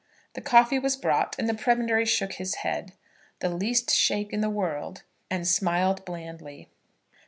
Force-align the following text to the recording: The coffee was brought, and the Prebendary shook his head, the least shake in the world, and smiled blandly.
The 0.33 0.41
coffee 0.41 0.79
was 0.79 0.97
brought, 0.97 1.35
and 1.37 1.47
the 1.47 1.53
Prebendary 1.53 2.05
shook 2.07 2.33
his 2.33 2.55
head, 2.65 2.93
the 3.37 3.49
least 3.49 3.91
shake 3.95 4.33
in 4.33 4.41
the 4.41 4.49
world, 4.49 5.03
and 5.29 5.47
smiled 5.47 6.03
blandly. 6.05 6.69